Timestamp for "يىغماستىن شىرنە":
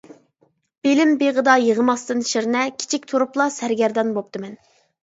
1.65-2.65